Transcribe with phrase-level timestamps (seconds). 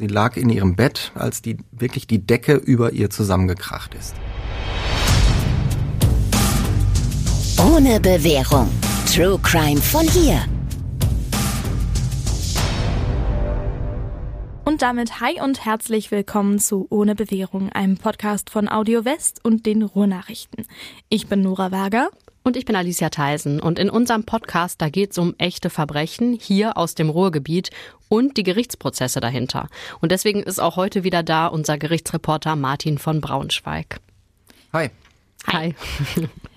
[0.00, 4.14] Sie lag in ihrem Bett, als die wirklich die Decke über ihr zusammengekracht ist.
[7.58, 8.70] Ohne Bewährung.
[9.14, 10.42] True Crime von hier.
[14.64, 19.66] Und damit hi und herzlich willkommen zu Ohne Bewährung, einem Podcast von Audio West und
[19.66, 20.64] den Ruhrnachrichten.
[21.10, 22.08] Ich bin Nora Wager.
[22.42, 23.60] Und ich bin Alicia Theisen.
[23.60, 27.70] Und in unserem Podcast, da geht es um echte Verbrechen hier aus dem Ruhrgebiet
[28.08, 29.68] und die Gerichtsprozesse dahinter.
[30.00, 34.00] Und deswegen ist auch heute wieder da unser Gerichtsreporter Martin von Braunschweig.
[34.72, 34.90] Hi.
[35.46, 35.74] Hi.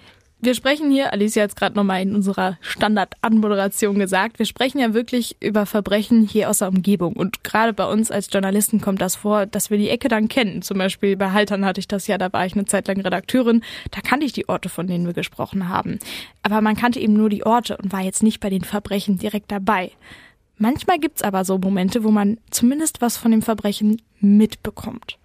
[0.43, 4.93] Wir sprechen hier, Alicia hat es gerade nochmal in unserer Standard-Anmoderation gesagt, wir sprechen ja
[4.93, 7.13] wirklich über Verbrechen hier aus der Umgebung.
[7.13, 10.61] Und gerade bei uns als Journalisten kommt das vor, dass wir die Ecke dann kennen.
[10.61, 13.63] Zum Beispiel bei Haltern hatte ich das ja, da war ich eine Zeit lang Redakteurin,
[13.91, 15.97] da kannte ich die Orte, von denen wir gesprochen haben.
[16.41, 19.49] Aber man kannte eben nur die Orte und war jetzt nicht bei den Verbrechen direkt
[19.49, 19.91] dabei.
[20.57, 25.17] Manchmal gibt's aber so Momente, wo man zumindest was von dem Verbrechen mitbekommt.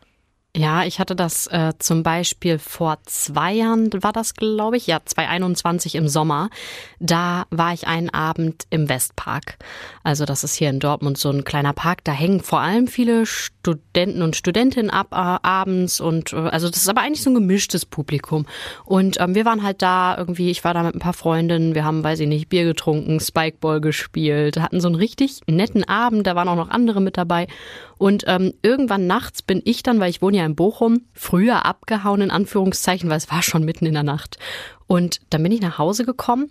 [0.58, 4.98] Ja, ich hatte das äh, zum Beispiel vor zwei Jahren, war das glaube ich, ja,
[5.04, 6.50] 2021 im Sommer.
[6.98, 9.58] Da war ich einen Abend im Westpark.
[10.02, 12.02] Also das ist hier in Dortmund so ein kleiner Park.
[12.02, 15.14] Da hängen vor allem viele Studenten und Studentinnen ab äh,
[15.46, 18.44] abends und äh, also das ist aber eigentlich so ein gemischtes Publikum.
[18.84, 21.84] Und ähm, wir waren halt da irgendwie, ich war da mit ein paar Freundinnen, wir
[21.84, 26.26] haben, weiß ich nicht, Bier getrunken, Spikeball gespielt, hatten so einen richtig netten Abend.
[26.26, 27.46] Da waren auch noch andere mit dabei.
[27.96, 32.20] Und ähm, irgendwann nachts bin ich dann, weil ich wohne ja in Bochum, früher abgehauen
[32.20, 34.38] in Anführungszeichen, weil es war schon mitten in der Nacht.
[34.86, 36.50] Und dann bin ich nach Hause gekommen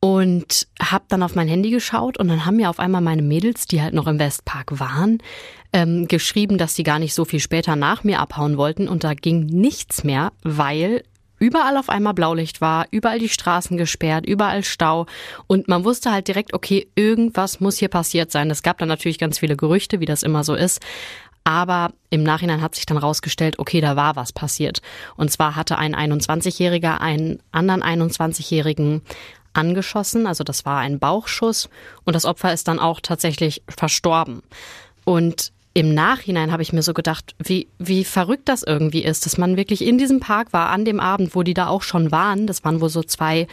[0.00, 3.66] und habe dann auf mein Handy geschaut und dann haben mir auf einmal meine Mädels,
[3.66, 5.18] die halt noch im Westpark waren,
[5.72, 9.12] ähm, geschrieben, dass sie gar nicht so viel später nach mir abhauen wollten und da
[9.14, 11.04] ging nichts mehr, weil
[11.38, 15.06] überall auf einmal Blaulicht war, überall die Straßen gesperrt, überall Stau
[15.46, 18.50] und man wusste halt direkt, okay, irgendwas muss hier passiert sein.
[18.50, 20.80] Es gab dann natürlich ganz viele Gerüchte, wie das immer so ist.
[21.44, 24.82] Aber im Nachhinein hat sich dann rausgestellt, okay, da war was passiert.
[25.16, 29.02] Und zwar hatte ein 21-Jähriger einen anderen 21-Jährigen
[29.52, 30.26] angeschossen.
[30.26, 31.68] Also das war ein Bauchschuss.
[32.04, 34.42] Und das Opfer ist dann auch tatsächlich verstorben.
[35.04, 39.38] Und im Nachhinein habe ich mir so gedacht, wie, wie verrückt das irgendwie ist, dass
[39.38, 42.46] man wirklich in diesem Park war, an dem Abend, wo die da auch schon waren.
[42.46, 43.46] Das waren wohl so zwei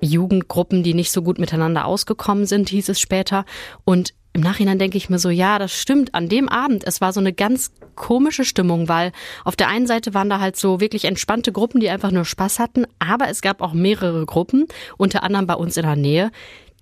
[0.00, 3.44] Jugendgruppen, die nicht so gut miteinander ausgekommen sind, hieß es später.
[3.84, 6.14] Und im Nachhinein denke ich mir so, ja, das stimmt.
[6.14, 9.10] An dem Abend, es war so eine ganz komische Stimmung, weil
[9.44, 12.60] auf der einen Seite waren da halt so wirklich entspannte Gruppen, die einfach nur Spaß
[12.60, 14.66] hatten, aber es gab auch mehrere Gruppen,
[14.96, 16.30] unter anderem bei uns in der Nähe,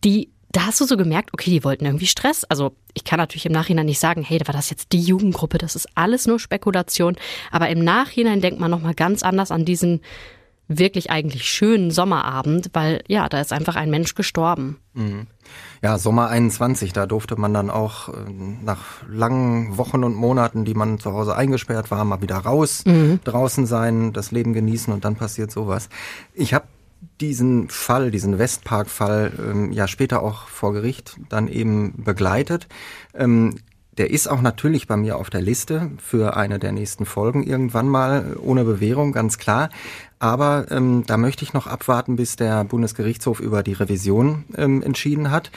[0.05, 2.45] die da hast du so gemerkt, okay, die wollten irgendwie Stress.
[2.45, 5.59] Also ich kann natürlich im Nachhinein nicht sagen, hey, da war das jetzt die Jugendgruppe,
[5.59, 7.17] das ist alles nur Spekulation.
[7.51, 10.01] Aber im Nachhinein denkt man nochmal ganz anders an diesen
[10.69, 14.79] wirklich eigentlich schönen Sommerabend, weil ja, da ist einfach ein Mensch gestorben.
[14.95, 15.27] Mhm.
[15.83, 18.13] Ja, Sommer 21, da durfte man dann auch äh,
[18.65, 23.21] nach langen Wochen und Monaten, die man zu Hause eingesperrt war, mal wieder raus, mhm.
[23.23, 25.89] draußen sein, das Leben genießen und dann passiert sowas.
[26.35, 26.67] Ich habe
[27.21, 32.69] diesen Fall, diesen Westpark-Fall, ähm, ja später auch vor Gericht dann eben begleitet.
[33.15, 33.57] Ähm,
[33.99, 37.89] der ist auch natürlich bei mir auf der Liste für eine der nächsten Folgen irgendwann
[37.89, 39.71] mal, ohne Bewährung, ganz klar.
[40.19, 45.31] Aber ähm, da möchte ich noch abwarten, bis der Bundesgerichtshof über die Revision ähm, entschieden
[45.31, 45.51] hat.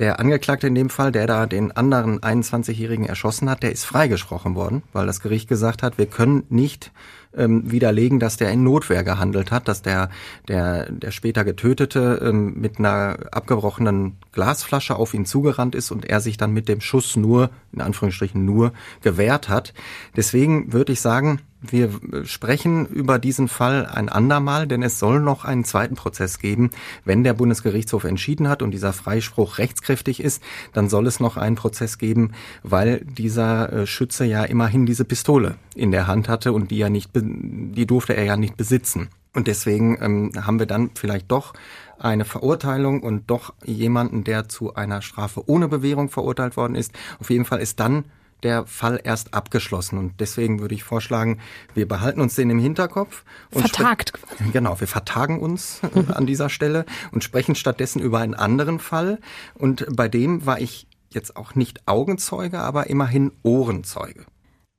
[0.00, 4.54] Der Angeklagte in dem Fall, der da den anderen 21-Jährigen erschossen hat, der ist freigesprochen
[4.54, 6.90] worden, weil das Gericht gesagt hat, wir können nicht
[7.36, 10.08] ähm, widerlegen, dass der in Notwehr gehandelt hat, dass der,
[10.48, 16.20] der, der später Getötete ähm, mit einer abgebrochenen Glasflasche auf ihn zugerannt ist und er
[16.20, 18.72] sich dann mit dem Schuss nur, in Anführungsstrichen nur,
[19.02, 19.74] gewehrt hat.
[20.16, 21.90] Deswegen würde ich sagen, wir
[22.24, 26.70] sprechen über diesen Fall ein andermal, denn es soll noch einen zweiten Prozess geben.
[27.04, 30.42] Wenn der Bundesgerichtshof entschieden hat und dieser Freispruch rechtskräftig ist,
[30.72, 32.32] dann soll es noch einen Prozess geben,
[32.62, 36.88] weil dieser äh, Schütze ja immerhin diese Pistole in der Hand hatte und die ja
[36.88, 39.08] nicht, die durfte er ja nicht besitzen.
[39.32, 41.52] Und deswegen ähm, haben wir dann vielleicht doch
[42.00, 46.92] eine Verurteilung und doch jemanden, der zu einer Strafe ohne Bewährung verurteilt worden ist.
[47.20, 48.04] Auf jeden Fall ist dann
[48.42, 49.98] der Fall erst abgeschlossen.
[49.98, 51.38] Und deswegen würde ich vorschlagen,
[51.74, 53.24] wir behalten uns den im Hinterkopf.
[53.50, 54.12] Und Vertagt.
[54.52, 59.18] Genau, wir vertagen uns äh, an dieser Stelle und sprechen stattdessen über einen anderen Fall.
[59.54, 64.24] Und bei dem war ich jetzt auch nicht Augenzeuge, aber immerhin Ohrenzeuge.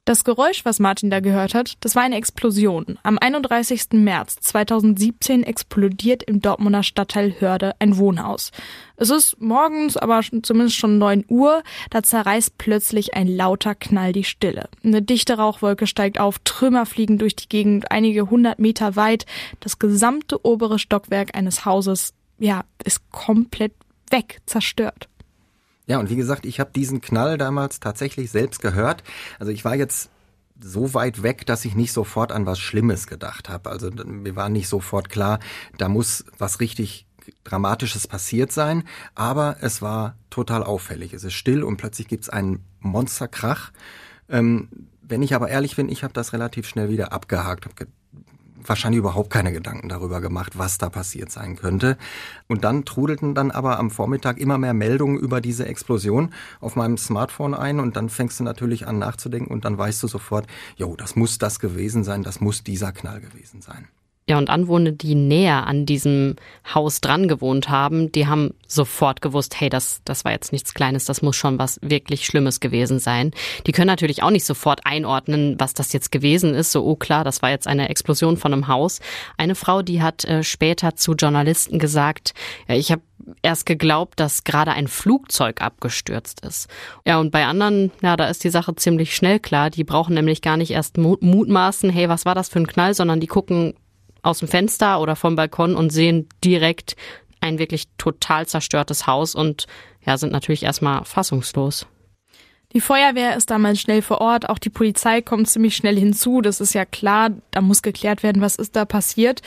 [0.03, 2.97] Das Geräusch, was Martin da gehört hat, das war eine Explosion.
[3.03, 3.89] Am 31.
[3.91, 8.49] März 2017 explodiert im Dortmunder Stadtteil Hörde ein Wohnhaus.
[8.97, 11.61] Es ist morgens, aber zumindest schon 9 Uhr,
[11.91, 14.69] da zerreißt plötzlich ein lauter Knall die Stille.
[14.83, 19.27] Eine dichte Rauchwolke steigt auf, Trümmer fliegen durch die Gegend einige hundert Meter weit.
[19.59, 23.73] Das gesamte obere Stockwerk eines Hauses, ja, ist komplett
[24.09, 25.09] weg, zerstört.
[25.91, 29.03] Ja, und wie gesagt, ich habe diesen Knall damals tatsächlich selbst gehört.
[29.39, 30.09] Also ich war jetzt
[30.57, 33.69] so weit weg, dass ich nicht sofort an was Schlimmes gedacht habe.
[33.69, 35.41] Also mir war nicht sofort klar,
[35.77, 37.07] da muss was richtig
[37.43, 38.85] Dramatisches passiert sein,
[39.15, 41.11] aber es war total auffällig.
[41.11, 43.73] Es ist still und plötzlich gibt's einen Monsterkrach.
[44.29, 44.69] Ähm,
[45.01, 47.75] wenn ich aber ehrlich bin, ich habe das relativ schnell wieder abgehakt, habe
[48.65, 51.97] wahrscheinlich überhaupt keine Gedanken darüber gemacht, was da passiert sein könnte.
[52.47, 56.97] Und dann trudelten dann aber am Vormittag immer mehr Meldungen über diese Explosion auf meinem
[56.97, 60.95] Smartphone ein und dann fängst du natürlich an nachzudenken und dann weißt du sofort, jo,
[60.95, 63.87] das muss das gewesen sein, das muss dieser Knall gewesen sein.
[64.31, 66.37] Ja, und Anwohner, die näher an diesem
[66.73, 71.03] Haus dran gewohnt haben, die haben sofort gewusst, hey, das, das war jetzt nichts Kleines,
[71.03, 73.31] das muss schon was wirklich Schlimmes gewesen sein.
[73.67, 76.71] Die können natürlich auch nicht sofort einordnen, was das jetzt gewesen ist.
[76.71, 79.01] So, oh klar, das war jetzt eine Explosion von einem Haus.
[79.37, 82.33] Eine Frau, die hat äh, später zu Journalisten gesagt,
[82.69, 83.01] ja, ich habe
[83.41, 86.69] erst geglaubt, dass gerade ein Flugzeug abgestürzt ist.
[87.05, 89.69] Ja, und bei anderen, ja, da ist die Sache ziemlich schnell klar.
[89.69, 93.19] Die brauchen nämlich gar nicht erst mutmaßen, hey, was war das für ein Knall, sondern
[93.19, 93.73] die gucken
[94.21, 96.95] aus dem Fenster oder vom Balkon und sehen direkt
[97.39, 99.65] ein wirklich total zerstörtes Haus und
[100.05, 101.87] ja, sind natürlich erstmal fassungslos.
[102.73, 106.61] Die Feuerwehr ist damals schnell vor Ort, auch die Polizei kommt ziemlich schnell hinzu, das
[106.61, 109.41] ist ja klar, da muss geklärt werden, was ist da passiert.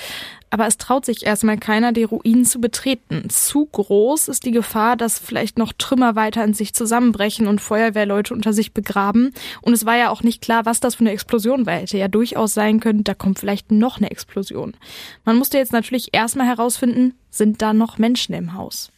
[0.50, 3.29] Aber es traut sich erstmal keiner, die Ruinen zu betreten.
[3.29, 8.35] Zu groß ist die Gefahr, dass vielleicht noch Trümmer weiter in sich zusammenbrechen und Feuerwehrleute
[8.35, 9.32] unter sich begraben.
[9.62, 11.75] Und es war ja auch nicht klar, was das für eine Explosion war.
[11.75, 14.76] Hätte ja durchaus sein können, da kommt vielleicht noch eine Explosion.
[15.25, 18.93] Man musste jetzt natürlich erstmal herausfinden, sind da noch Menschen im Haus?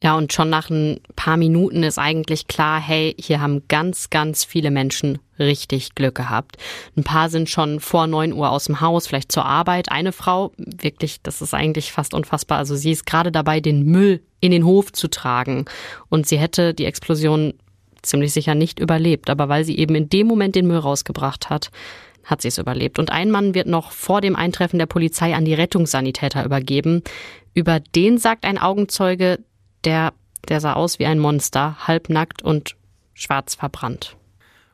[0.00, 4.44] Ja, und schon nach ein paar Minuten ist eigentlich klar, hey, hier haben ganz, ganz
[4.44, 6.56] viele Menschen richtig Glück gehabt.
[6.96, 9.90] Ein paar sind schon vor neun Uhr aus dem Haus, vielleicht zur Arbeit.
[9.90, 12.58] Eine Frau, wirklich, das ist eigentlich fast unfassbar.
[12.58, 15.64] Also sie ist gerade dabei, den Müll in den Hof zu tragen.
[16.08, 17.54] Und sie hätte die Explosion
[18.02, 19.30] ziemlich sicher nicht überlebt.
[19.30, 21.72] Aber weil sie eben in dem Moment den Müll rausgebracht hat,
[22.22, 23.00] hat sie es überlebt.
[23.00, 27.02] Und ein Mann wird noch vor dem Eintreffen der Polizei an die Rettungssanitäter übergeben.
[27.52, 29.40] Über den sagt ein Augenzeuge,
[29.88, 30.12] der,
[30.50, 32.76] der sah aus wie ein Monster, halbnackt und
[33.14, 34.18] schwarz verbrannt.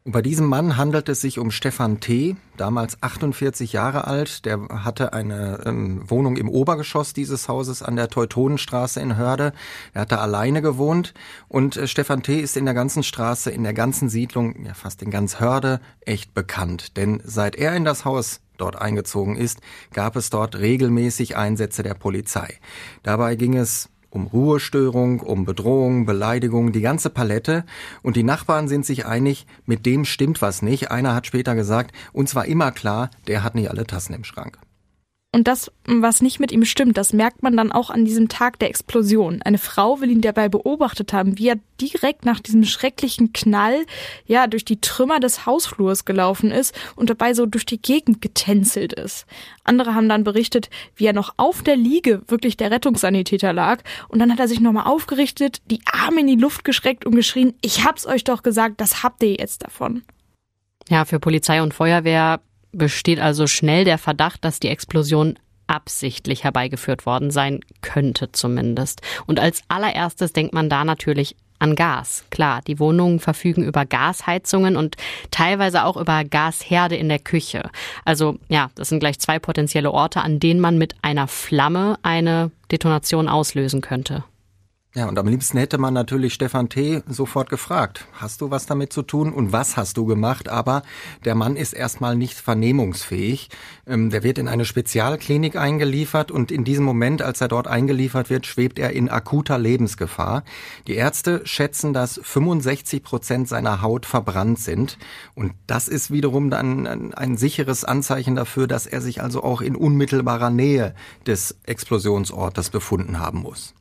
[0.07, 4.45] Bei diesem Mann handelt es sich um Stefan T., damals 48 Jahre alt.
[4.45, 9.53] Der hatte eine ähm, Wohnung im Obergeschoss dieses Hauses an der Teutonenstraße in Hörde.
[9.95, 11.15] Er hatte alleine gewohnt
[11.49, 12.41] und äh, Stefan T.
[12.41, 16.35] ist in der ganzen Straße, in der ganzen Siedlung, ja fast in ganz Hörde, echt
[16.35, 16.97] bekannt.
[16.97, 19.61] Denn seit er in das Haus dort eingezogen ist,
[19.93, 22.59] gab es dort regelmäßig Einsätze der Polizei.
[23.05, 27.65] Dabei ging es um Ruhestörung, um Bedrohung, Beleidigung, die ganze Palette.
[28.03, 30.91] Und die Nachbarn sind sich einig, mit dem stimmt was nicht.
[30.91, 34.59] Einer hat später gesagt, uns war immer klar, der hat nicht alle Tassen im Schrank.
[35.35, 38.61] Und das, was nicht mit ihm stimmt, das merkt man dann auch an diesem Tag
[38.61, 39.43] der Explosion.
[39.43, 43.85] Eine Frau will ihn dabei beobachtet haben, wie er direkt nach diesem schrecklichen Knall,
[44.27, 48.93] ja, durch die Trümmer des Hausflurs gelaufen ist und dabei so durch die Gegend getänzelt
[48.93, 49.27] ist.
[49.65, 54.21] Andere haben dann berichtet, wie er noch auf der Liege wirklich der Rettungssanitäter lag und
[54.21, 57.85] dann hat er sich nochmal aufgerichtet, die Arme in die Luft geschreckt und geschrien, ich
[57.85, 60.03] hab's euch doch gesagt, das habt ihr jetzt davon.
[60.89, 62.39] Ja, für Polizei und Feuerwehr
[62.76, 69.00] besteht also schnell der Verdacht, dass die Explosion absichtlich herbeigeführt worden sein könnte zumindest.
[69.26, 72.25] Und als allererstes denkt man da natürlich an Gas.
[72.31, 74.97] Klar, die Wohnungen verfügen über Gasheizungen und
[75.31, 77.70] teilweise auch über Gasherde in der Küche.
[78.05, 82.51] Also ja, das sind gleich zwei potenzielle Orte, an denen man mit einer Flamme eine
[82.70, 84.25] Detonation auslösen könnte.
[84.96, 87.03] Ja, und am liebsten hätte man natürlich Stefan T.
[87.08, 90.48] sofort gefragt, hast du was damit zu tun und was hast du gemacht?
[90.48, 90.84] Aber
[91.24, 93.48] der Mann ist erstmal nicht vernehmungsfähig.
[93.89, 98.31] Ähm, der wird in eine Spezialklinik eingeliefert und in diesem Moment, als er dort eingeliefert
[98.31, 100.44] wird, schwebt er in akuter Lebensgefahr.
[100.86, 104.96] Die Ärzte schätzen, dass 65 Prozent seiner Haut verbrannt sind.
[105.34, 109.60] Und das ist wiederum dann ein, ein sicheres Anzeichen dafür, dass er sich also auch
[109.60, 110.94] in unmittelbarer Nähe
[111.27, 113.74] des Explosionsortes befunden haben muss.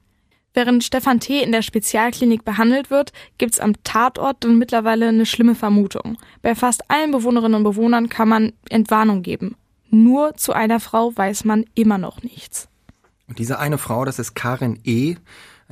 [0.54, 1.42] Während Stefan T.
[1.42, 6.18] in der Spezialklinik behandelt wird, gibt's am Tatort dann mittlerweile eine schlimme Vermutung.
[6.42, 9.56] Bei fast allen Bewohnerinnen und Bewohnern kann man Entwarnung geben.
[9.90, 12.68] Nur zu einer Frau weiß man immer noch nichts.
[13.28, 15.16] Und diese eine Frau, das ist Karin E.,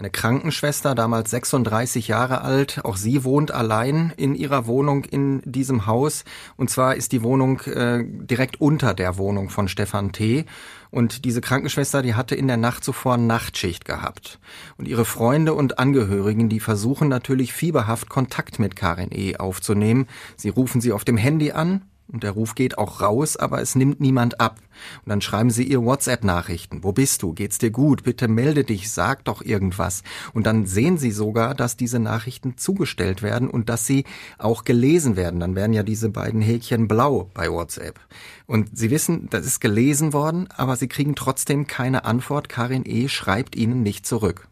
[0.02, 2.82] eine Krankenschwester, damals 36 Jahre alt.
[2.84, 6.24] Auch sie wohnt allein in ihrer Wohnung in diesem Haus.
[6.58, 10.46] Und zwar ist die Wohnung äh, direkt unter der Wohnung von Stefan T.
[10.90, 14.40] Und diese Krankenschwester, die hatte in der Nacht zuvor Nachtschicht gehabt.
[14.78, 19.38] Und ihre Freunde und Angehörigen, die versuchen natürlich fieberhaft Kontakt mit Karin E.
[19.38, 20.08] aufzunehmen.
[20.36, 23.76] Sie rufen sie auf dem Handy an und der Ruf geht auch raus, aber es
[23.76, 24.60] nimmt niemand ab.
[25.06, 26.84] Und dann schreiben sie ihr WhatsApp-Nachrichten.
[26.84, 27.34] Wo bist du?
[27.34, 28.04] Geht's dir gut?
[28.04, 30.04] Bitte melde dich, sag doch irgendwas.
[30.34, 34.06] Und dann sehen sie sogar, dass diese Nachrichten zugestellt werden und dass sie
[34.38, 35.40] auch gelesen werden.
[35.40, 38.00] Dann werden ja diese beiden Häkchen blau bei WhatsApp.
[38.48, 42.50] Und sie wissen, das ist gelesen worden, aber sie kriegen trotzdem keine Antwort.
[42.50, 43.08] Karin E.
[43.08, 44.48] schreibt ihnen nicht zurück.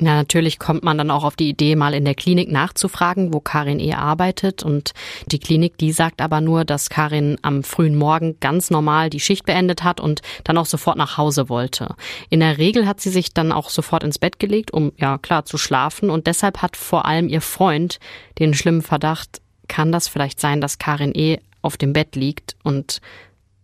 [0.00, 3.40] Ja, natürlich kommt man dann auch auf die Idee, mal in der Klinik nachzufragen, wo
[3.40, 4.62] Karin eh arbeitet.
[4.62, 4.92] Und
[5.26, 9.44] die Klinik, die sagt aber nur, dass Karin am frühen Morgen ganz normal die Schicht
[9.44, 11.94] beendet hat und dann auch sofort nach Hause wollte.
[12.30, 15.44] In der Regel hat sie sich dann auch sofort ins Bett gelegt, um ja klar
[15.44, 16.08] zu schlafen.
[16.08, 17.98] Und deshalb hat vor allem ihr Freund
[18.38, 23.00] den schlimmen Verdacht, kann das vielleicht sein, dass Karin eh auf dem Bett liegt und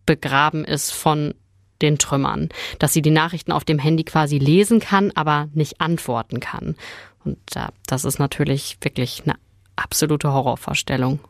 [0.04, 1.35] begraben ist von
[1.82, 6.40] den Trümmern, dass sie die Nachrichten auf dem Handy quasi lesen kann, aber nicht antworten
[6.40, 6.76] kann.
[7.25, 9.37] Und äh, das ist natürlich wirklich eine
[9.76, 11.20] absolute Horrorvorstellung.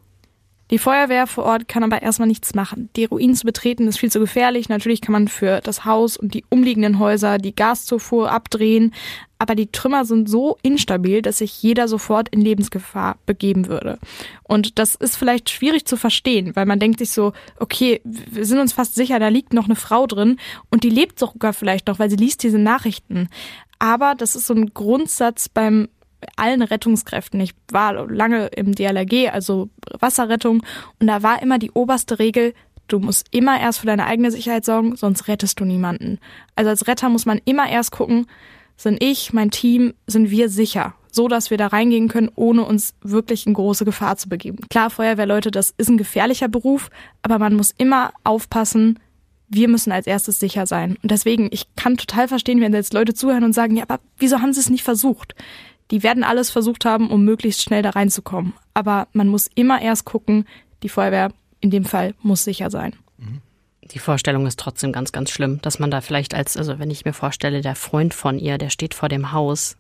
[0.71, 2.91] Die Feuerwehr vor Ort kann aber erstmal nichts machen.
[2.95, 4.69] Die Ruinen zu betreten ist viel zu gefährlich.
[4.69, 8.93] Natürlich kann man für das Haus und die umliegenden Häuser die Gaszufuhr abdrehen,
[9.39, 13.99] aber die Trümmer sind so instabil, dass sich jeder sofort in Lebensgefahr begeben würde.
[14.43, 18.59] Und das ist vielleicht schwierig zu verstehen, weil man denkt sich so, okay, wir sind
[18.59, 20.39] uns fast sicher, da liegt noch eine Frau drin
[20.71, 23.29] und die lebt sogar vielleicht noch, weil sie liest diese Nachrichten.
[23.79, 25.89] Aber das ist so ein Grundsatz beim
[26.37, 27.41] allen Rettungskräften.
[27.41, 30.63] Ich war lange im DLRG, also Wasserrettung,
[31.01, 32.55] und da war immer die oberste Regel,
[32.89, 36.19] du musst immer erst für deine eigene Sicherheit sorgen, sonst rettest du niemanden.
[36.57, 38.27] Also als Retter muss man immer erst gucken,
[38.77, 42.95] sind ich, mein Team, sind wir sicher, so dass wir da reingehen können, ohne uns
[43.03, 44.59] wirklich in große Gefahr zu begeben.
[44.71, 46.91] Klar, Feuerwehrleute, das ist ein gefährlicher Beruf,
[47.23, 48.99] aber man muss immer aufpassen,
[49.49, 50.97] wir müssen als erstes sicher sein.
[51.03, 54.41] Und deswegen, ich kann total verstehen, wenn jetzt Leute zuhören und sagen, ja, aber wieso
[54.41, 55.35] haben sie es nicht versucht?
[55.91, 58.53] Die werden alles versucht haben, um möglichst schnell da reinzukommen.
[58.75, 60.47] Aber man muss immer erst gucken,
[60.83, 62.95] die Feuerwehr in dem Fall muss sicher sein.
[63.83, 67.05] Die Vorstellung ist trotzdem ganz, ganz schlimm, dass man da vielleicht als, also wenn ich
[67.05, 69.77] mir vorstelle, der Freund von ihr, der steht vor dem Haus,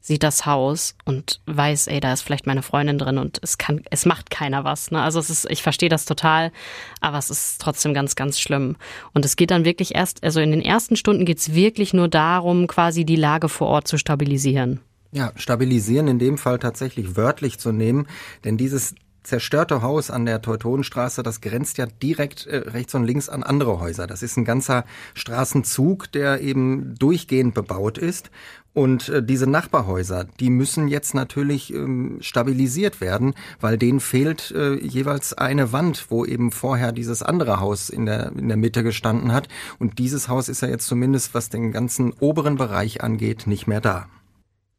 [0.00, 3.82] sieht das Haus und weiß, ey, da ist vielleicht meine Freundin drin und es kann,
[3.90, 4.90] es macht keiner was.
[4.90, 5.02] Ne?
[5.02, 6.52] Also es ist, ich verstehe das total,
[7.00, 8.76] aber es ist trotzdem ganz, ganz schlimm.
[9.12, 12.66] Und es geht dann wirklich erst, also in den ersten Stunden geht's wirklich nur darum,
[12.66, 14.80] quasi die Lage vor Ort zu stabilisieren.
[15.10, 18.06] Ja, stabilisieren in dem Fall tatsächlich wörtlich zu nehmen,
[18.44, 18.94] denn dieses
[19.28, 23.78] zerstörte Haus an der Teutonenstraße, das grenzt ja direkt äh, rechts und links an andere
[23.78, 24.06] Häuser.
[24.06, 24.84] Das ist ein ganzer
[25.14, 28.30] Straßenzug, der eben durchgehend bebaut ist.
[28.72, 34.74] Und äh, diese Nachbarhäuser, die müssen jetzt natürlich ähm, stabilisiert werden, weil denen fehlt äh,
[34.74, 39.32] jeweils eine Wand, wo eben vorher dieses andere Haus in der, in der Mitte gestanden
[39.32, 39.48] hat.
[39.78, 43.80] Und dieses Haus ist ja jetzt zumindest, was den ganzen oberen Bereich angeht, nicht mehr
[43.80, 44.06] da.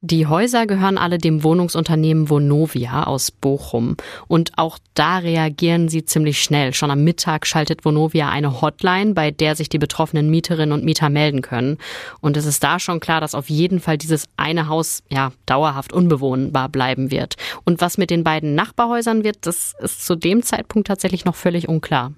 [0.02, 3.98] Die Häuser gehören alle dem Wohnungsunternehmen Vonovia aus Bochum.
[4.30, 6.74] Und auch da reagieren sie ziemlich schnell.
[6.74, 11.10] Schon am Mittag schaltet Vonovia eine Hotline, bei der sich die betroffenen Mieterinnen und Mieter
[11.10, 11.80] melden können.
[12.22, 15.92] Und es ist da schon klar, dass auf jeden Fall dieses eine Haus ja dauerhaft
[15.92, 17.36] unbewohnbar bleiben wird.
[17.66, 21.68] Und was mit den beiden Nachbarhäusern wird, das ist zu dem Zeitpunkt tatsächlich noch völlig
[21.68, 22.14] unklar.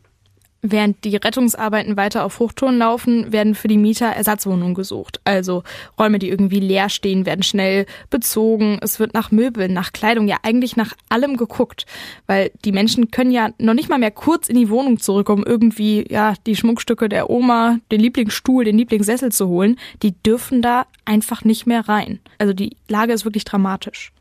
[0.63, 5.20] Während die Rettungsarbeiten weiter auf Hochtouren laufen, werden für die Mieter Ersatzwohnungen gesucht.
[5.24, 5.63] Also
[5.98, 8.77] Räume, die irgendwie leer stehen, werden schnell bezogen.
[8.82, 11.88] Es wird nach Möbeln, nach Kleidung, ja eigentlich nach allem geguckt.
[12.27, 15.44] Weil die Menschen können ja noch nicht mal mehr kurz in die Wohnung zurück, um
[15.44, 19.80] irgendwie ja die Schmuckstücke der Oma, den Lieblingsstuhl, den Lieblingssessel zu holen.
[20.03, 22.20] Die dürfen da einfach nicht mehr rein.
[22.38, 24.12] Also die Lage ist wirklich dramatisch.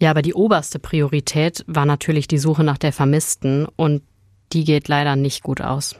[0.00, 4.02] Ja, aber die oberste Priorität war natürlich die Suche nach der Vermissten und
[4.52, 5.96] die geht leider nicht gut aus.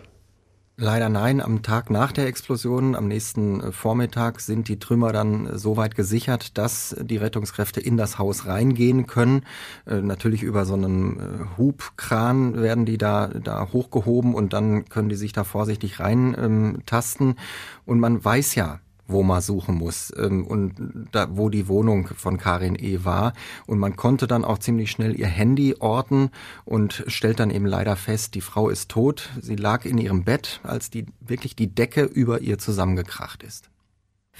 [0.80, 1.40] Leider nein.
[1.40, 5.96] Am Tag nach der Explosion, am nächsten äh, Vormittag, sind die Trümmer dann so weit
[5.96, 9.42] gesichert, dass die Rettungskräfte in das Haus reingehen können.
[9.86, 15.08] Äh, natürlich über so einen äh, Hubkran werden die da, da hochgehoben und dann können
[15.08, 17.30] die sich da vorsichtig reintasten.
[17.30, 17.36] Ähm,
[17.84, 22.38] und man weiß ja, wo man suchen muss ähm, und da, wo die Wohnung von
[22.38, 23.00] Karin E.
[23.04, 23.32] war.
[23.66, 26.30] Und man konnte dann auch ziemlich schnell ihr Handy orten
[26.64, 29.30] und stellt dann eben leider fest, die Frau ist tot.
[29.40, 33.70] Sie lag in ihrem Bett, als die wirklich die Decke über ihr zusammengekracht ist.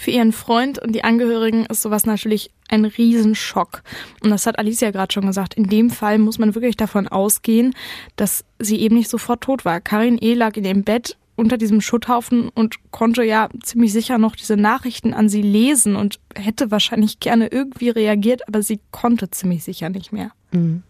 [0.01, 3.83] Für ihren Freund und die Angehörigen ist sowas natürlich ein Riesenschock.
[4.23, 5.55] Und das hat Alicia gerade schon gesagt.
[5.55, 7.75] In dem Fall muss man wirklich davon ausgehen,
[8.15, 9.81] dass sie eben nicht sofort tot war.
[9.81, 10.35] Karin E.
[10.35, 15.15] lag in ihrem Bett unter diesem Schutthaufen und konnte ja ziemlich sicher noch diese Nachrichten
[15.15, 20.13] an sie lesen und hätte wahrscheinlich gerne irgendwie reagiert, aber sie konnte ziemlich sicher nicht
[20.13, 20.33] mehr.
[20.51, 20.83] Mhm.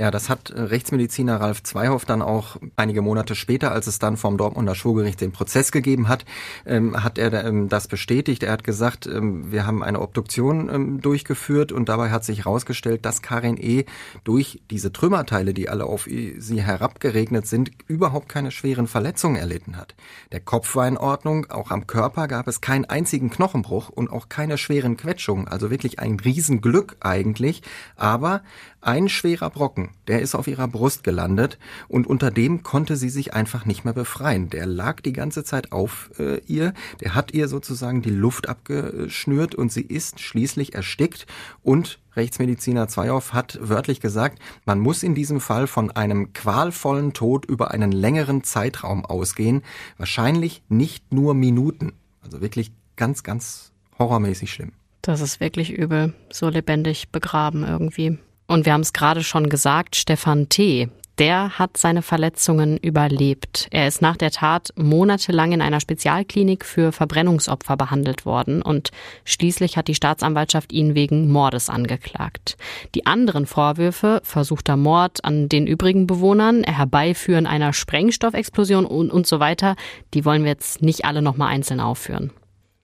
[0.00, 4.16] Ja, das hat äh, Rechtsmediziner Ralf Zweihoff dann auch einige Monate später, als es dann
[4.16, 6.24] vom Dortmunder Schwurgericht den Prozess gegeben hat,
[6.66, 8.44] ähm, hat er ähm, das bestätigt.
[8.44, 13.04] Er hat gesagt, ähm, wir haben eine Obduktion ähm, durchgeführt und dabei hat sich herausgestellt,
[13.04, 13.86] dass Karin E.
[14.22, 19.96] durch diese Trümmerteile, die alle auf sie herabgeregnet sind, überhaupt keine schweren Verletzungen erlitten hat.
[20.30, 24.28] Der Kopf war in Ordnung, auch am Körper gab es keinen einzigen Knochenbruch und auch
[24.28, 25.48] keine schweren Quetschungen.
[25.48, 27.62] Also wirklich ein Riesenglück eigentlich.
[27.96, 28.42] Aber
[28.80, 31.58] ein schwerer Brocken, der ist auf ihrer Brust gelandet
[31.88, 34.50] und unter dem konnte sie sich einfach nicht mehr befreien.
[34.50, 39.54] Der lag die ganze Zeit auf äh, ihr, der hat ihr sozusagen die Luft abgeschnürt
[39.54, 41.26] und sie ist schließlich erstickt
[41.62, 47.44] und Rechtsmediziner Zweihoff hat wörtlich gesagt, man muss in diesem Fall von einem qualvollen Tod
[47.46, 49.62] über einen längeren Zeitraum ausgehen,
[49.98, 51.92] wahrscheinlich nicht nur Minuten.
[52.20, 54.72] Also wirklich ganz, ganz horrormäßig schlimm.
[55.02, 58.18] Das ist wirklich übel, so lebendig begraben irgendwie.
[58.48, 60.88] Und wir haben es gerade schon gesagt, Stefan T.,
[61.18, 63.66] der hat seine Verletzungen überlebt.
[63.72, 68.90] Er ist nach der Tat monatelang in einer Spezialklinik für Verbrennungsopfer behandelt worden und
[69.24, 72.56] schließlich hat die Staatsanwaltschaft ihn wegen Mordes angeklagt.
[72.94, 79.40] Die anderen Vorwürfe, versuchter Mord an den übrigen Bewohnern, Herbeiführen einer Sprengstoffexplosion und, und so
[79.40, 79.74] weiter,
[80.14, 82.30] die wollen wir jetzt nicht alle nochmal einzeln aufführen.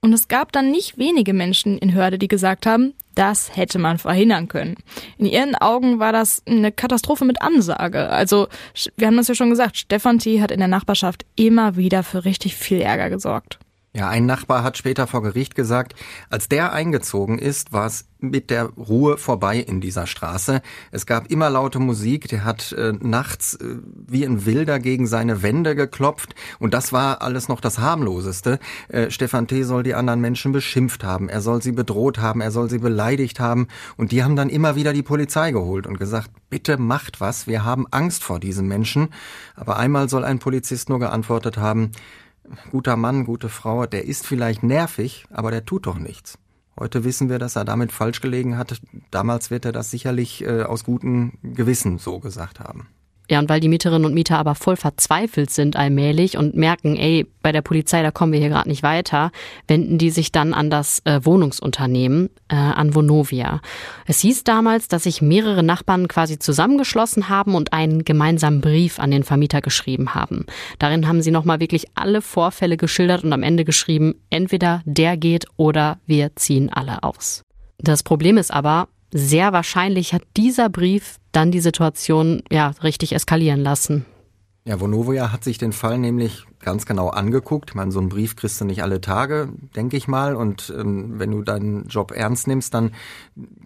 [0.01, 3.97] Und es gab dann nicht wenige Menschen in Hörde, die gesagt haben, das hätte man
[3.97, 4.75] verhindern können.
[5.17, 8.09] In ihren Augen war das eine Katastrophe mit Ansage.
[8.09, 8.47] Also,
[8.97, 10.41] wir haben das ja schon gesagt, Stefan T.
[10.41, 13.59] hat in der Nachbarschaft immer wieder für richtig viel Ärger gesorgt.
[13.95, 15.95] Ja, ein Nachbar hat später vor Gericht gesagt,
[16.29, 20.61] als der eingezogen ist, war es mit der Ruhe vorbei in dieser Straße.
[20.91, 25.43] Es gab immer laute Musik, der hat äh, nachts äh, wie ein Wilder gegen seine
[25.43, 28.59] Wände geklopft und das war alles noch das harmloseste.
[28.89, 29.63] Äh, Stefan T.
[29.63, 33.39] soll die anderen Menschen beschimpft haben, er soll sie bedroht haben, er soll sie beleidigt
[33.39, 37.47] haben und die haben dann immer wieder die Polizei geholt und gesagt, bitte macht was,
[37.47, 39.07] wir haben Angst vor diesen Menschen.
[39.55, 41.91] Aber einmal soll ein Polizist nur geantwortet haben,
[42.71, 46.37] guter Mann, gute Frau, der ist vielleicht nervig, aber der tut doch nichts.
[46.77, 48.81] Heute wissen wir, dass er damit falsch gelegen hat.
[49.09, 52.87] Damals wird er das sicherlich äh, aus gutem Gewissen so gesagt haben.
[53.29, 57.25] Ja, und weil die Mieterinnen und Mieter aber voll verzweifelt sind allmählich und merken, ey,
[57.41, 59.31] bei der Polizei, da kommen wir hier gerade nicht weiter,
[59.67, 63.61] wenden die sich dann an das äh, Wohnungsunternehmen, äh, an Vonovia.
[64.05, 69.11] Es hieß damals, dass sich mehrere Nachbarn quasi zusammengeschlossen haben und einen gemeinsamen Brief an
[69.11, 70.45] den Vermieter geschrieben haben.
[70.79, 75.45] Darin haben sie nochmal wirklich alle Vorfälle geschildert und am Ende geschrieben, entweder der geht
[75.57, 77.43] oder wir ziehen alle aus.
[77.77, 83.61] Das Problem ist aber, sehr wahrscheinlich hat dieser Brief dann die Situation ja richtig eskalieren
[83.61, 84.05] lassen.
[84.67, 87.69] Ja, Vonovia hat sich den Fall nämlich ganz genau angeguckt.
[87.69, 90.35] Ich meine, so einen Brief kriegst du nicht alle Tage, denke ich mal.
[90.35, 92.95] Und ähm, wenn du deinen Job ernst nimmst, dann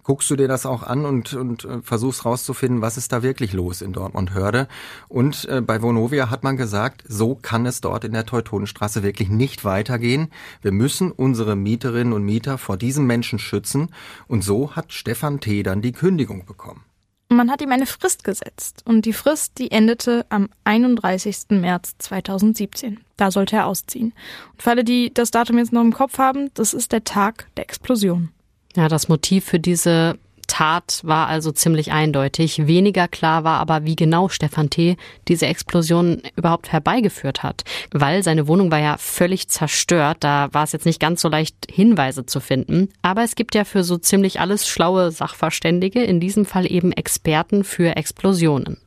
[0.03, 3.53] guckst du dir das auch an und, und äh, versuchst rauszufinden, was ist da wirklich
[3.53, 4.67] los in Dortmund-Hörde.
[5.07, 9.29] Und äh, bei Vonovia hat man gesagt, so kann es dort in der Teutonenstraße wirklich
[9.29, 10.27] nicht weitergehen.
[10.61, 13.87] Wir müssen unsere Mieterinnen und Mieter vor diesem Menschen schützen.
[14.27, 15.63] Und so hat Stefan T.
[15.63, 16.83] dann die Kündigung bekommen.
[17.31, 21.49] Man hat ihm eine Frist gesetzt und die Frist, die endete am 31.
[21.49, 22.99] März 2017.
[23.17, 24.13] Da sollte er ausziehen.
[24.53, 27.47] Und für alle, die das Datum jetzt noch im Kopf haben, das ist der Tag
[27.55, 28.29] der Explosion.
[28.75, 30.17] Ja, das Motiv für diese
[30.49, 32.67] Tat war also ziemlich eindeutig.
[32.67, 34.97] Weniger klar war aber, wie genau Stefan T.
[35.27, 37.63] diese Explosion überhaupt herbeigeführt hat.
[37.91, 40.17] Weil seine Wohnung war ja völlig zerstört.
[40.21, 42.89] Da war es jetzt nicht ganz so leicht, Hinweise zu finden.
[43.01, 47.63] Aber es gibt ja für so ziemlich alles schlaue Sachverständige, in diesem Fall eben Experten
[47.63, 48.77] für Explosionen.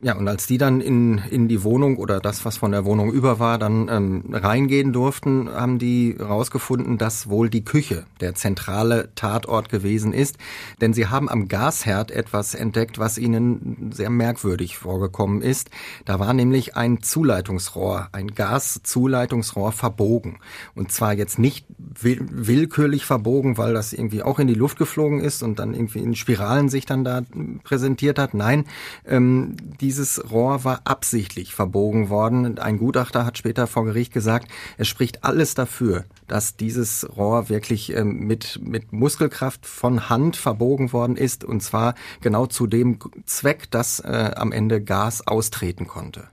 [0.00, 3.10] Ja, und als die dann in, in die Wohnung oder das, was von der Wohnung
[3.12, 9.12] über war, dann ähm, reingehen durften, haben die rausgefunden, dass wohl die Küche der zentrale
[9.16, 10.36] Tatort gewesen ist.
[10.80, 15.68] Denn sie haben am Gasherd etwas entdeckt, was ihnen sehr merkwürdig vorgekommen ist.
[16.04, 20.38] Da war nämlich ein Zuleitungsrohr, ein Gaszuleitungsrohr verbogen.
[20.76, 21.66] Und zwar jetzt nicht
[22.00, 26.14] willkürlich verbogen, weil das irgendwie auch in die Luft geflogen ist und dann irgendwie in
[26.14, 27.22] Spiralen sich dann da
[27.64, 28.34] präsentiert hat.
[28.34, 28.64] Nein,
[29.06, 32.58] ähm, die dieses Rohr war absichtlich verbogen worden.
[32.58, 37.96] Ein Gutachter hat später vor Gericht gesagt, es spricht alles dafür, dass dieses Rohr wirklich
[37.96, 43.70] ähm, mit, mit Muskelkraft von Hand verbogen worden ist und zwar genau zu dem Zweck,
[43.70, 46.28] dass äh, am Ende Gas austreten konnte.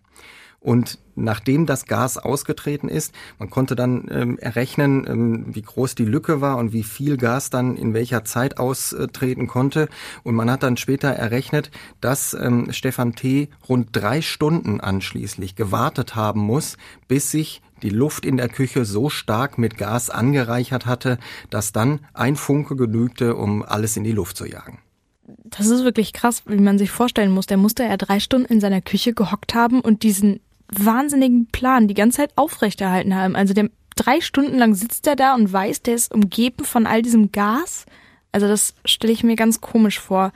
[0.66, 6.06] Und nachdem das Gas ausgetreten ist, man konnte dann ähm, errechnen, ähm, wie groß die
[6.06, 9.90] Lücke war und wie viel Gas dann in welcher Zeit austreten konnte.
[10.24, 11.70] Und man hat dann später errechnet,
[12.02, 13.50] dass ähm, Stefan T.
[13.70, 19.10] rund drei Stunden anschließend gewartet haben muss, bis sich die Luft in der Küche so
[19.10, 21.20] stark mit Gas angereichert hatte,
[21.52, 24.80] dass dann ein Funke genügte, um alles in die Luft zu jagen
[25.44, 27.46] Das ist wirklich krass, wie man sich vorstellen muss.
[27.46, 30.40] Der musste ja drei Stunden in seiner Küche gehockt haben und diesen
[30.72, 33.36] wahnsinnigen Plan die ganze Zeit aufrechterhalten haben.
[33.36, 37.02] Also der drei Stunden lang sitzt er da und weiß, der ist umgeben von all
[37.02, 37.86] diesem Gas.
[38.32, 40.34] Also das stelle ich mir ganz komisch vor.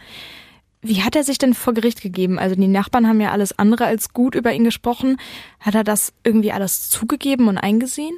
[0.82, 2.40] Wie hat er sich denn vor Gericht gegeben?
[2.40, 5.18] Also die Nachbarn haben ja alles andere als gut über ihn gesprochen.
[5.60, 8.18] Hat er das irgendwie alles zugegeben und eingesehen?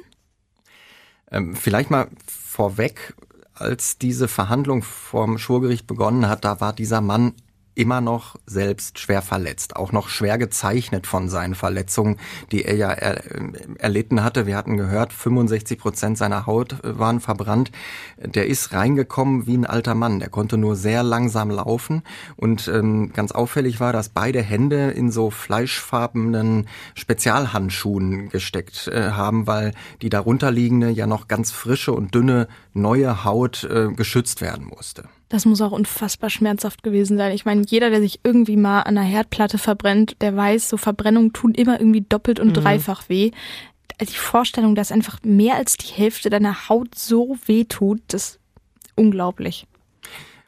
[1.30, 3.14] Ähm, vielleicht mal vorweg,
[3.54, 7.34] als diese Verhandlung vom Schwurgericht begonnen hat, da war dieser Mann
[7.74, 12.18] immer noch selbst schwer verletzt, auch noch schwer gezeichnet von seinen Verletzungen,
[12.50, 13.22] die er ja er,
[13.78, 14.46] erlitten hatte.
[14.46, 17.70] Wir hatten gehört, 65 Prozent seiner Haut äh, waren verbrannt.
[18.18, 20.20] Der ist reingekommen wie ein alter Mann.
[20.20, 22.02] Der konnte nur sehr langsam laufen
[22.36, 29.46] und ähm, ganz auffällig war, dass beide Hände in so fleischfarbenen Spezialhandschuhen gesteckt äh, haben,
[29.46, 35.04] weil die darunterliegende ja noch ganz frische und dünne neue Haut äh, geschützt werden musste.
[35.32, 37.32] Das muss auch unfassbar schmerzhaft gewesen sein.
[37.32, 41.32] Ich meine, jeder, der sich irgendwie mal an der Herdplatte verbrennt, der weiß, so Verbrennungen
[41.32, 42.52] tun immer irgendwie doppelt und mhm.
[42.52, 43.30] dreifach weh.
[43.98, 48.40] Die Vorstellung, dass einfach mehr als die Hälfte deiner Haut so weh tut, das ist
[48.94, 49.66] unglaublich.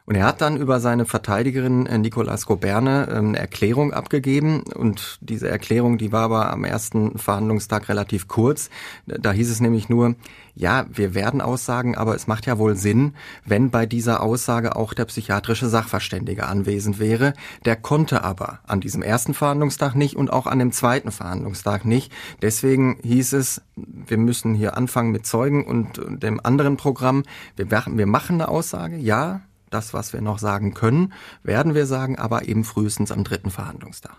[0.07, 4.61] Und er hat dann über seine Verteidigerin äh, Nicolas Goberne ähm, eine Erklärung abgegeben.
[4.61, 8.69] Und diese Erklärung, die war aber am ersten Verhandlungstag relativ kurz.
[9.07, 10.15] Da hieß es nämlich nur,
[10.53, 13.15] ja, wir werden aussagen, aber es macht ja wohl Sinn,
[13.45, 17.33] wenn bei dieser Aussage auch der psychiatrische Sachverständige anwesend wäre.
[17.65, 22.11] Der konnte aber an diesem ersten Verhandlungstag nicht und auch an dem zweiten Verhandlungstag nicht.
[22.43, 27.23] Deswegen hieß es, wir müssen hier anfangen mit Zeugen und dem anderen Programm.
[27.55, 32.17] Wir, wir machen eine Aussage, ja, das, was wir noch sagen können, werden wir sagen,
[32.17, 34.15] aber eben frühestens am dritten Verhandlungstag.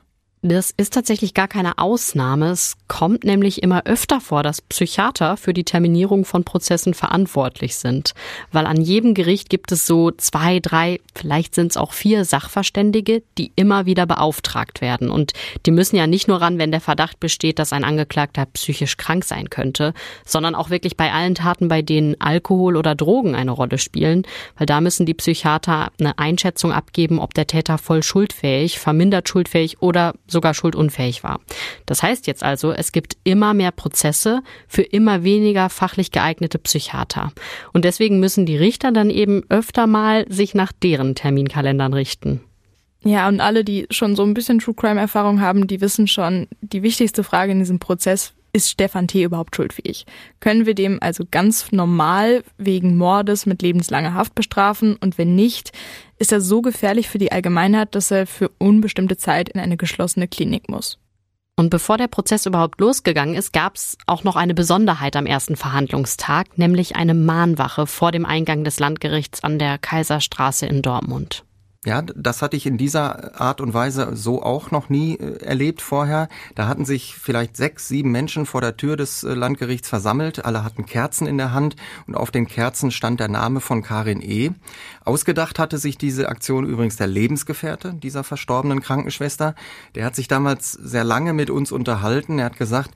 [0.48, 2.50] Das ist tatsächlich gar keine Ausnahme.
[2.50, 8.14] Es kommt nämlich immer öfter vor, dass Psychiater für die Terminierung von Prozessen verantwortlich sind.
[8.52, 13.24] Weil an jedem Gericht gibt es so zwei, drei, vielleicht sind es auch vier Sachverständige,
[13.38, 15.11] die immer wieder beauftragt werden.
[15.11, 15.32] Und
[15.66, 19.24] die müssen ja nicht nur ran, wenn der Verdacht besteht, dass ein Angeklagter psychisch krank
[19.24, 23.78] sein könnte, sondern auch wirklich bei allen Taten, bei denen Alkohol oder Drogen eine Rolle
[23.78, 24.22] spielen.
[24.56, 29.82] Weil da müssen die Psychiater eine Einschätzung abgeben, ob der Täter voll schuldfähig, vermindert schuldfähig
[29.82, 31.40] oder sogar schuldunfähig war.
[31.87, 37.33] Das heißt jetzt also, es gibt immer mehr Prozesse für immer weniger fachlich geeignete Psychiater.
[37.72, 42.42] Und deswegen müssen die Richter dann eben öfter mal sich nach deren Terminkalendern richten.
[43.03, 46.49] Ja, und alle, die schon so ein bisschen True Crime Erfahrung haben, die wissen schon,
[46.61, 49.22] die wichtigste Frage in diesem Prozess ist Stefan T.
[49.22, 50.06] überhaupt schuldfähig?
[50.40, 54.96] Können wir dem also ganz normal wegen Mordes mit lebenslanger Haft bestrafen?
[54.96, 55.72] Und wenn nicht,
[56.18, 60.26] ist er so gefährlich für die Allgemeinheit, dass er für unbestimmte Zeit in eine geschlossene
[60.26, 60.98] Klinik muss.
[61.58, 65.56] Und bevor der Prozess überhaupt losgegangen ist, gab es auch noch eine Besonderheit am ersten
[65.56, 71.44] Verhandlungstag, nämlich eine Mahnwache vor dem Eingang des Landgerichts an der Kaiserstraße in Dortmund.
[71.87, 75.81] Ja, das hatte ich in dieser Art und Weise so auch noch nie äh, erlebt
[75.81, 76.29] vorher.
[76.57, 80.44] Da hatten sich vielleicht sechs, sieben Menschen vor der Tür des äh, Landgerichts versammelt.
[80.44, 81.77] Alle hatten Kerzen in der Hand
[82.09, 84.51] und auf den Kerzen stand der Name von Karin E.
[85.05, 89.55] Ausgedacht hatte sich diese Aktion übrigens der Lebensgefährte dieser verstorbenen Krankenschwester.
[89.94, 92.40] Der hat sich damals sehr lange mit uns unterhalten.
[92.40, 92.90] Er hat gesagt,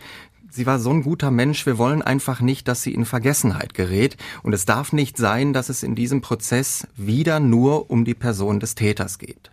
[0.51, 4.17] sie war so ein guter Mensch, wir wollen einfach nicht, dass sie in Vergessenheit gerät.
[4.43, 8.61] Und es darf nicht sein, dass es in diesem Prozess wieder nur um die Person
[8.61, 9.51] des Täters geht.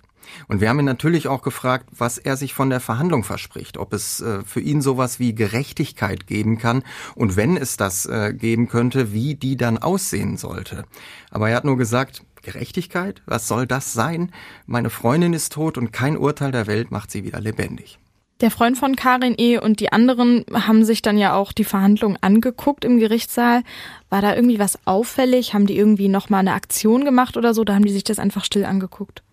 [0.47, 3.93] Und wir haben ihn natürlich auch gefragt, was er sich von der Verhandlung verspricht, ob
[3.93, 6.83] es äh, für ihn sowas wie Gerechtigkeit geben kann
[7.15, 10.85] und wenn es das äh, geben könnte, wie die dann aussehen sollte.
[11.31, 14.31] Aber er hat nur gesagt, Gerechtigkeit, was soll das sein?
[14.65, 17.99] Meine Freundin ist tot und kein Urteil der Welt macht sie wieder lebendig.
[18.41, 19.57] Der Freund von Karin E.
[19.57, 23.63] und die anderen haben sich dann ja auch die Verhandlungen angeguckt im Gerichtssaal.
[24.09, 25.55] War da irgendwie was auffällig?
[25.55, 27.63] Haben die irgendwie nochmal eine Aktion gemacht oder so?
[27.63, 29.23] Da haben die sich das einfach still angeguckt?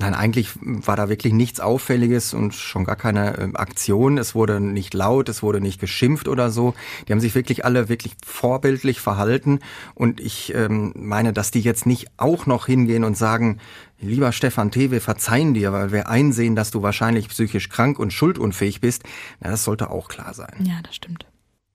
[0.00, 4.18] Nein, eigentlich war da wirklich nichts Auffälliges und schon gar keine äh, Aktion.
[4.18, 6.74] Es wurde nicht laut, es wurde nicht geschimpft oder so.
[7.06, 9.60] Die haben sich wirklich alle wirklich vorbildlich verhalten.
[9.94, 13.60] Und ich ähm, meine, dass die jetzt nicht auch noch hingehen und sagen,
[14.08, 18.12] lieber Stefan T., wir verzeihen dir, weil wir einsehen, dass du wahrscheinlich psychisch krank und
[18.12, 19.02] schuldunfähig bist.
[19.40, 20.54] Na, das sollte auch klar sein.
[20.64, 21.26] Ja, das stimmt.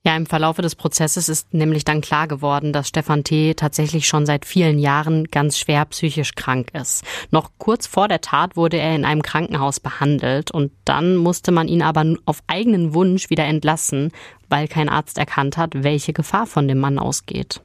[0.06, 3.54] Ja, im Verlaufe des Prozesses ist nämlich dann klar geworden, dass Stefan T.
[3.54, 7.04] tatsächlich schon seit vielen Jahren ganz schwer psychisch krank ist.
[7.32, 11.68] Noch kurz vor der Tat wurde er in einem Krankenhaus behandelt und dann musste man
[11.68, 14.12] ihn aber auf eigenen Wunsch wieder entlassen,
[14.48, 17.62] weil kein Arzt erkannt hat, welche Gefahr von dem Mann ausgeht.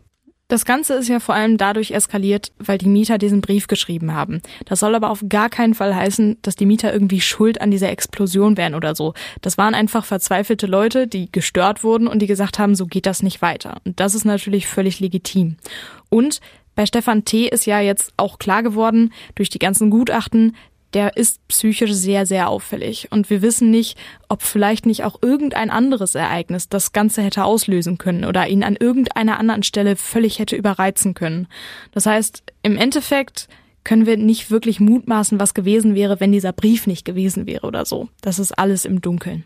[0.48, 4.42] Das Ganze ist ja vor allem dadurch eskaliert, weil die Mieter diesen Brief geschrieben haben.
[4.66, 7.88] Das soll aber auf gar keinen Fall heißen, dass die Mieter irgendwie schuld an dieser
[7.88, 9.14] Explosion wären oder so.
[9.40, 13.22] Das waren einfach verzweifelte Leute, die gestört wurden und die gesagt haben, so geht das
[13.22, 13.80] nicht weiter.
[13.86, 15.56] Und das ist natürlich völlig legitim.
[16.10, 16.40] Und
[16.74, 17.46] Bei Stefan T.
[17.46, 20.56] ist ja jetzt auch klar geworden, durch die ganzen Gutachten,
[20.94, 23.08] der ist psychisch sehr, sehr auffällig.
[23.10, 27.98] Und wir wissen nicht, ob vielleicht nicht auch irgendein anderes Ereignis das Ganze hätte auslösen
[27.98, 31.48] können oder ihn an irgendeiner anderen Stelle völlig hätte überreizen können.
[31.92, 33.48] Das heißt, im Endeffekt
[33.82, 37.84] können wir nicht wirklich mutmaßen, was gewesen wäre, wenn dieser Brief nicht gewesen wäre oder
[37.84, 38.08] so.
[38.22, 39.44] Das ist alles im Dunkeln.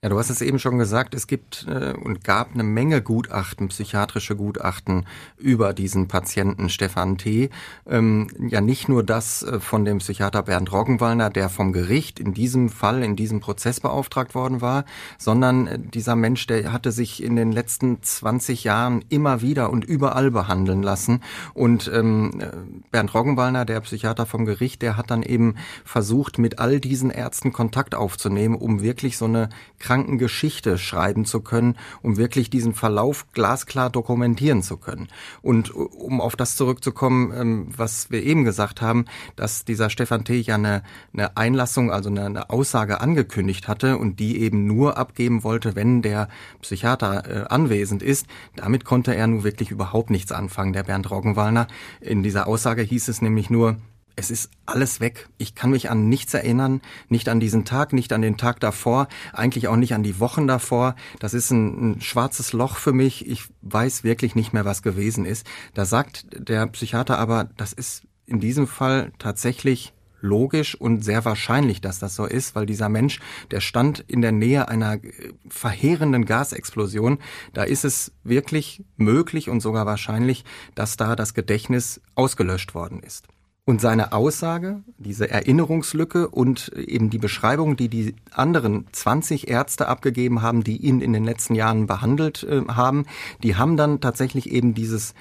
[0.00, 3.66] Ja, du hast es eben schon gesagt, es gibt äh, und gab eine Menge Gutachten,
[3.66, 5.06] psychiatrische Gutachten
[5.38, 7.50] über diesen Patienten Stefan T.
[7.84, 12.32] Ähm, ja, nicht nur das äh, von dem Psychiater Bernd Roggenwallner, der vom Gericht in
[12.32, 14.84] diesem Fall, in diesem Prozess beauftragt worden war,
[15.18, 19.84] sondern äh, dieser Mensch, der hatte sich in den letzten 20 Jahren immer wieder und
[19.84, 21.24] überall behandeln lassen.
[21.54, 22.46] Und ähm, äh,
[22.92, 27.52] Bernd Roggenwallner, der Psychiater vom Gericht, der hat dann eben versucht, mit all diesen Ärzten
[27.52, 29.48] Kontakt aufzunehmen, um wirklich so eine
[29.88, 35.08] Krankengeschichte schreiben zu können, um wirklich diesen Verlauf glasklar dokumentieren zu können.
[35.40, 40.40] Und um auf das zurückzukommen, ähm, was wir eben gesagt haben, dass dieser Stefan T.
[40.40, 40.82] ja eine,
[41.14, 46.02] eine Einlassung, also eine, eine Aussage angekündigt hatte und die eben nur abgeben wollte, wenn
[46.02, 46.28] der
[46.60, 48.26] Psychiater äh, anwesend ist.
[48.56, 51.66] Damit konnte er nun wirklich überhaupt nichts anfangen, der Bernd Roggenwallner.
[52.02, 53.78] In dieser Aussage hieß es nämlich nur,
[54.18, 55.28] es ist alles weg.
[55.38, 59.06] Ich kann mich an nichts erinnern, nicht an diesen Tag, nicht an den Tag davor,
[59.32, 60.96] eigentlich auch nicht an die Wochen davor.
[61.20, 63.28] Das ist ein, ein, schwarzes Loch für mich.
[63.28, 65.46] Ich weiß wirklich nicht mehr, was gewesen ist.
[65.72, 71.80] Da sagt der Psychiater aber, das ist in diesem Fall tatsächlich logisch und sehr wahrscheinlich,
[71.80, 73.20] dass das so ist, weil dieser Mensch,
[73.52, 77.18] der stand in der Nähe einer äh, verheerenden Gasexplosion.
[77.52, 83.28] Da ist es wirklich möglich und sogar wahrscheinlich, dass da das Gedächtnis ausgelöscht worden ist.
[83.68, 90.40] Und seine Aussage, diese Erinnerungslücke und eben die Beschreibung, die die anderen 20 Ärzte abgegeben
[90.40, 93.04] haben, die ihn in den letzten Jahren behandelt äh, haben,
[93.42, 95.12] die haben dann tatsächlich eben dieses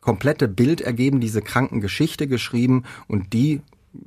[0.00, 2.82] komplette Bild ergeben, diese Krankengeschichte geschrieben.
[3.06, 3.60] Und die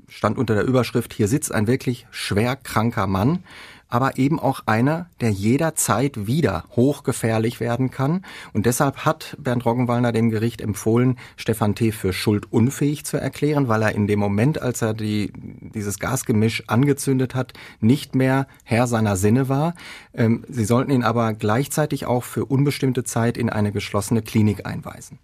[0.10, 3.46] stand unter der Überschrift, hier sitzt ein wirklich schwer kranker Mann
[3.90, 8.26] aber eben auch einer, der jederzeit wieder hochgefährlich werden kann.
[8.54, 11.92] Und deshalb hat Bernd Roggenwallner dem Gericht empfohlen, Stefan T.
[11.92, 17.36] für schuldunfähig zu erklären, weil er in dem Moment, als er die, dieses Gasgemisch angezündet
[17.36, 19.76] hat, nicht mehr Herr seiner Sinne war.
[20.14, 25.20] Ähm, sie sollten ihn aber gleichzeitig auch für unbestimmte Zeit in eine geschlossene Klinik einweisen.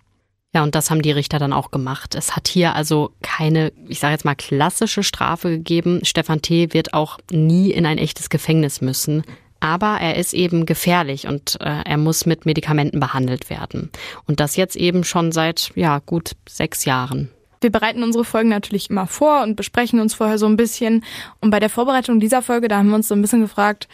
[0.53, 2.13] Ja, und das haben die Richter dann auch gemacht.
[2.13, 6.01] Es hat hier also keine, ich sage jetzt mal, klassische Strafe gegeben.
[6.03, 6.73] Stefan T.
[6.73, 9.23] wird auch nie in ein echtes Gefängnis müssen.
[9.61, 13.91] Aber er ist eben gefährlich und äh, er muss mit Medikamenten behandelt werden.
[14.25, 17.29] Und das jetzt eben schon seit, ja, gut sechs Jahren.
[17.61, 21.05] Wir bereiten unsere Folgen natürlich immer vor und besprechen uns vorher so ein bisschen.
[21.39, 23.87] Und bei der Vorbereitung dieser Folge, da haben wir uns so ein bisschen gefragt,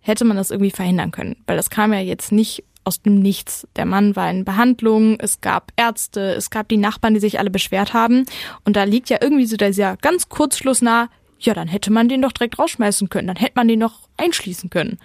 [0.00, 1.36] hätte man das irgendwie verhindern können?
[1.46, 3.66] Weil das kam ja jetzt nicht aus dem Nichts.
[3.76, 7.50] Der Mann war in Behandlung, es gab Ärzte, es gab die Nachbarn, die sich alle
[7.50, 8.24] beschwert haben.
[8.64, 11.08] Und da liegt ja irgendwie so dieser ganz Kurzschluss nah,
[11.40, 14.70] ja, dann hätte man den doch direkt rausschmeißen können, dann hätte man den noch einschließen
[14.70, 14.98] können.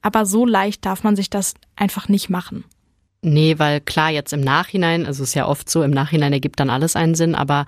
[0.00, 2.64] Aber so leicht darf man sich das einfach nicht machen.
[3.24, 6.58] Nee, weil klar, jetzt im Nachhinein, also es ist ja oft so, im Nachhinein ergibt
[6.58, 7.66] dann alles einen Sinn, aber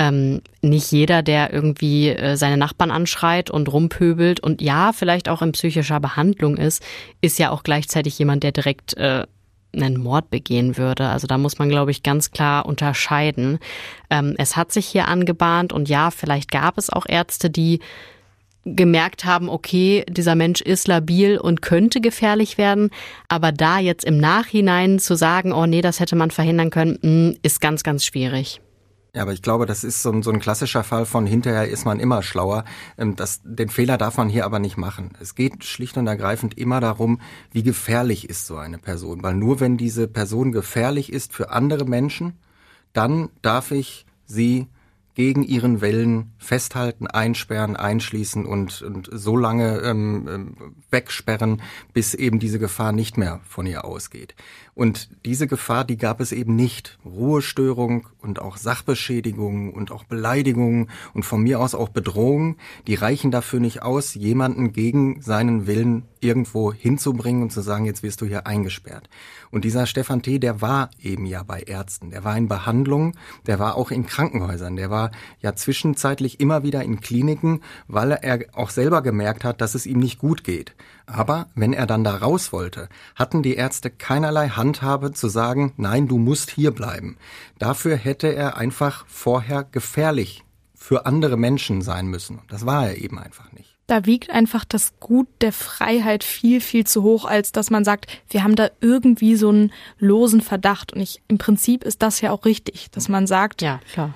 [0.00, 5.42] ähm, nicht jeder, der irgendwie äh, seine Nachbarn anschreit und rumpöbelt und ja, vielleicht auch
[5.42, 6.82] in psychischer Behandlung ist,
[7.20, 9.26] ist ja auch gleichzeitig jemand, der direkt äh,
[9.74, 11.06] einen Mord begehen würde.
[11.08, 13.58] Also da muss man, glaube ich, ganz klar unterscheiden.
[14.08, 17.80] Ähm, es hat sich hier angebahnt und ja, vielleicht gab es auch Ärzte, die
[18.64, 22.88] gemerkt haben, okay, dieser Mensch ist labil und könnte gefährlich werden.
[23.28, 27.36] Aber da jetzt im Nachhinein zu sagen, oh nee, das hätte man verhindern können, hm,
[27.42, 28.62] ist ganz, ganz schwierig.
[29.14, 31.84] Ja, aber ich glaube, das ist so ein, so ein klassischer Fall von hinterher ist
[31.84, 32.64] man immer schlauer.
[32.96, 35.16] Ähm, das, den Fehler darf man hier aber nicht machen.
[35.20, 37.20] Es geht schlicht und ergreifend immer darum,
[37.50, 39.22] wie gefährlich ist so eine Person.
[39.22, 42.38] Weil nur wenn diese Person gefährlich ist für andere Menschen,
[42.92, 44.68] dann darf ich sie
[45.14, 50.56] gegen ihren Willen festhalten, einsperren, einschließen und, und so lange ähm, ähm,
[50.90, 54.34] wegsperren, bis eben diese Gefahr nicht mehr von ihr ausgeht.
[54.80, 56.98] Und diese Gefahr, die gab es eben nicht.
[57.04, 63.30] Ruhestörung und auch Sachbeschädigung und auch Beleidigungen und von mir aus auch Bedrohungen, die reichen
[63.30, 68.26] dafür nicht aus, jemanden gegen seinen Willen irgendwo hinzubringen und zu sagen, jetzt wirst du
[68.26, 69.10] hier eingesperrt.
[69.50, 73.16] Und dieser Stefan T., der war eben ja bei Ärzten, der war in Behandlung,
[73.46, 78.46] der war auch in Krankenhäusern, der war ja zwischenzeitlich immer wieder in Kliniken, weil er
[78.54, 80.74] auch selber gemerkt hat, dass es ihm nicht gut geht.
[81.10, 86.08] Aber wenn er dann da raus wollte, hatten die Ärzte keinerlei Handhabe zu sagen, nein,
[86.08, 87.16] du musst hier bleiben.
[87.58, 90.44] Dafür hätte er einfach vorher gefährlich
[90.74, 92.40] für andere Menschen sein müssen.
[92.48, 93.76] Das war er eben einfach nicht.
[93.90, 98.06] da wiegt einfach das Gut der Freiheit viel, viel zu hoch, als dass man sagt,
[98.28, 100.92] wir haben da irgendwie so einen losen Verdacht.
[100.92, 104.14] Und ich, im Prinzip ist das ja auch richtig, dass man sagt, ja, klar.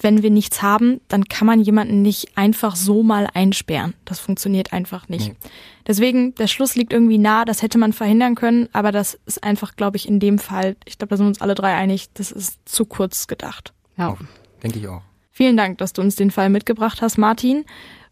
[0.00, 3.94] Wenn wir nichts haben, dann kann man jemanden nicht einfach so mal einsperren.
[4.04, 5.28] Das funktioniert einfach nicht.
[5.28, 5.50] Nee.
[5.86, 9.76] Deswegen, der Schluss liegt irgendwie nah, das hätte man verhindern können, aber das ist einfach,
[9.76, 12.32] glaube ich, in dem Fall, ich glaube, da sind wir uns alle drei einig, das
[12.32, 13.72] ist zu kurz gedacht.
[13.96, 14.16] Ja.
[14.62, 15.02] Denke ich auch.
[15.30, 17.64] Vielen Dank, dass du uns den Fall mitgebracht hast, Martin.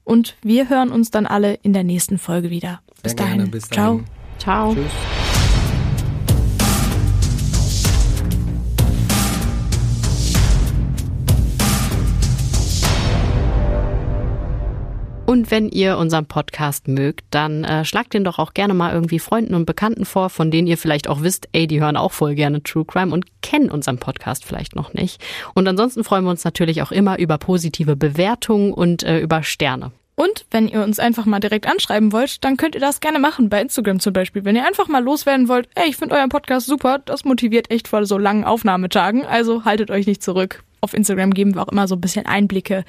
[0.05, 2.81] Und wir hören uns dann alle in der nächsten Folge wieder.
[3.03, 3.37] Bis dahin.
[3.37, 4.05] Gerne, bis dahin.
[4.39, 4.75] Ciao.
[4.75, 4.75] Ciao.
[4.75, 5.12] Tschüss.
[15.33, 19.19] Und wenn ihr unseren Podcast mögt, dann äh, schlagt den doch auch gerne mal irgendwie
[19.19, 22.35] Freunden und Bekannten vor, von denen ihr vielleicht auch wisst, ey, die hören auch voll
[22.35, 25.23] gerne True Crime und kennen unseren Podcast vielleicht noch nicht.
[25.55, 29.93] Und ansonsten freuen wir uns natürlich auch immer über positive Bewertungen und äh, über Sterne.
[30.17, 33.49] Und wenn ihr uns einfach mal direkt anschreiben wollt, dann könnt ihr das gerne machen,
[33.49, 34.45] bei Instagram zum Beispiel.
[34.45, 37.89] Wenn ihr einfach mal loswerden wollt, ey, ich finde euren Podcast super, das motiviert echt
[37.89, 40.63] vor so langen Aufnahmetagen, also haltet euch nicht zurück.
[40.83, 42.85] Auf Instagram geben wir auch immer so ein bisschen Einblicke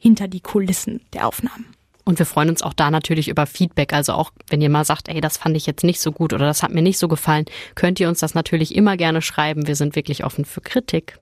[0.00, 1.66] hinter die Kulissen der Aufnahmen.
[2.04, 3.92] Und wir freuen uns auch da natürlich über Feedback.
[3.92, 6.46] Also auch wenn ihr mal sagt, ey, das fand ich jetzt nicht so gut oder
[6.46, 9.66] das hat mir nicht so gefallen, könnt ihr uns das natürlich immer gerne schreiben.
[9.66, 11.18] Wir sind wirklich offen für Kritik.